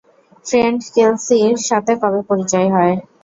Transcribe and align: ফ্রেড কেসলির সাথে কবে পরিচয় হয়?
ফ্রেড 0.45 0.75
কেসলির 0.93 1.57
সাথে 1.67 1.93
কবে 2.01 2.21
পরিচয় 2.29 2.67
হয়? 2.75 2.95